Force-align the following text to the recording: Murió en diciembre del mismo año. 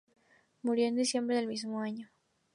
Murió 0.63 0.87
en 0.87 0.95
diciembre 0.95 1.35
del 1.35 1.45
mismo 1.45 1.79
año. 1.79 2.09